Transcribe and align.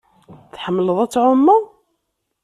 Tḥemmleḍ 0.53 0.97
ad 1.03 1.11
tɛumeḍ? 1.13 1.63